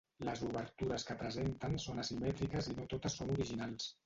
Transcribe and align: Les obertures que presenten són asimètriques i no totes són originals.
Les 0.27 0.39
obertures 0.45 1.05
que 1.09 1.15
presenten 1.19 1.77
són 1.85 2.05
asimètriques 2.05 2.71
i 2.73 2.75
no 2.81 2.89
totes 2.97 3.21
són 3.21 3.37
originals. 3.37 3.93